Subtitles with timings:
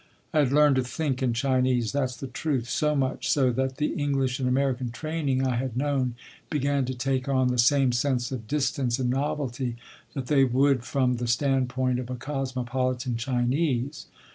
[0.33, 4.49] I had learned to think in Chinese—that’s the truth—so much so that the English and
[4.49, 6.15] American training I had known
[6.49, 9.75] began to take on the same sense of distance and novelty
[10.15, 14.07] that they would from the standpoint of a cosmopolitan Chinese.